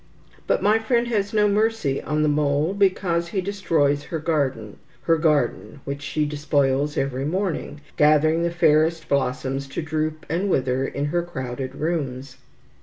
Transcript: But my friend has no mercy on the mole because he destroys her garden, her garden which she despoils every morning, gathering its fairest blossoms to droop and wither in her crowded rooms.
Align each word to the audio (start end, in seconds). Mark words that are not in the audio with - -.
But 0.47 0.63
my 0.63 0.79
friend 0.79 1.07
has 1.09 1.31
no 1.31 1.47
mercy 1.47 2.01
on 2.01 2.23
the 2.23 2.27
mole 2.27 2.73
because 2.73 3.27
he 3.27 3.39
destroys 3.39 4.05
her 4.05 4.17
garden, 4.17 4.79
her 5.03 5.15
garden 5.15 5.79
which 5.85 6.01
she 6.01 6.25
despoils 6.25 6.97
every 6.97 7.23
morning, 7.23 7.81
gathering 7.97 8.43
its 8.43 8.55
fairest 8.55 9.07
blossoms 9.07 9.67
to 9.67 9.83
droop 9.83 10.25
and 10.27 10.49
wither 10.49 10.83
in 10.85 11.05
her 11.13 11.21
crowded 11.21 11.75
rooms. 11.75 12.37